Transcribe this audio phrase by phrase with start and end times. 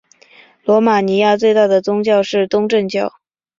[0.63, 3.13] 罗马尼亚最大的宗教是东正教。